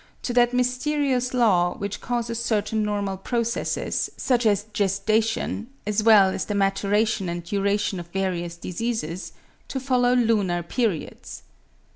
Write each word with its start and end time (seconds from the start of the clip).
to 0.23 0.33
that 0.33 0.51
mysterious 0.51 1.31
law, 1.31 1.77
which 1.77 2.01
causes 2.01 2.39
certain 2.43 2.81
normal 2.81 3.17
processes, 3.17 4.09
such 4.17 4.47
as 4.47 4.63
gestation, 4.73 5.67
as 5.85 6.01
well 6.01 6.29
as 6.31 6.45
the 6.45 6.55
maturation 6.55 7.29
and 7.29 7.43
duration 7.43 7.99
of 7.99 8.07
various 8.07 8.57
diseases, 8.57 9.31
to 9.67 9.79
follow 9.79 10.15
lunar 10.15 10.63
periods. 10.63 11.43